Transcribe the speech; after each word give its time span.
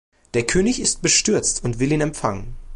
Der 0.33 0.41
König 0.47 0.79
ist 0.81 1.03
bestürzt 1.03 1.63
und 1.63 1.77
will 1.77 1.91
ihn 1.91 2.01
empfangen. 2.01 2.55